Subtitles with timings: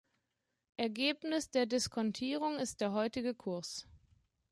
[0.77, 3.87] Ergebnis der Diskontierung ist der heutige Kurs.